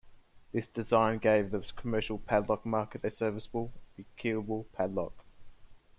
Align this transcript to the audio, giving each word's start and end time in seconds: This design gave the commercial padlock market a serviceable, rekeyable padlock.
This 0.51 0.65
design 0.65 1.19
gave 1.19 1.51
the 1.51 1.59
commercial 1.75 2.17
padlock 2.17 2.65
market 2.65 3.05
a 3.05 3.11
serviceable, 3.11 3.71
rekeyable 3.99 4.65
padlock. 4.73 5.13